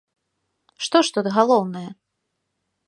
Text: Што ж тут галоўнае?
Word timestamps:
Што 0.85 0.97
ж 1.09 1.13
тут 1.19 1.31
галоўнае? 1.37 1.87